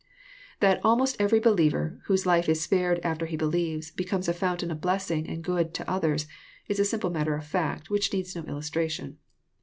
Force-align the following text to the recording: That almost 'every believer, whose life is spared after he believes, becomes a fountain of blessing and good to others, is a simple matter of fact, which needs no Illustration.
That 0.61 0.81
almost 0.83 1.15
'every 1.19 1.39
believer, 1.39 1.99
whose 2.05 2.25
life 2.25 2.49
is 2.49 2.59
spared 2.59 2.99
after 3.03 3.27
he 3.27 3.37
believes, 3.37 3.91
becomes 3.91 4.27
a 4.27 4.33
fountain 4.33 4.71
of 4.71 4.81
blessing 4.81 5.27
and 5.29 5.43
good 5.43 5.75
to 5.75 5.87
others, 5.87 6.25
is 6.67 6.79
a 6.79 6.85
simple 6.85 7.11
matter 7.11 7.35
of 7.35 7.45
fact, 7.45 7.91
which 7.91 8.11
needs 8.11 8.35
no 8.35 8.43
Illustration. 8.45 9.19